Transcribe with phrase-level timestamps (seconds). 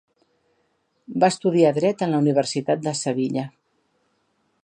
[1.23, 3.45] Va estudiar Dret en la Universitat de Sevilla.